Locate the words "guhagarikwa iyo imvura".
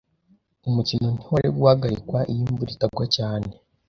1.57-2.69